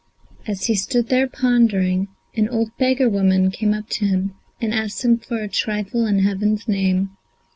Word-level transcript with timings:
As 0.47 0.65
he 0.65 0.73
stood 0.73 1.09
there 1.09 1.27
pondering, 1.27 2.07
an 2.35 2.49
old 2.49 2.75
beggar 2.79 3.07
woman 3.07 3.51
came 3.51 3.71
up 3.71 3.87
to 3.89 4.05
him 4.07 4.33
and 4.59 4.73
asked 4.73 5.05
him 5.05 5.19
for 5.19 5.37
a 5.43 5.47
trifle 5.47 6.07
in 6.07 6.17
heaven's 6.21 6.67
name. 6.67 7.11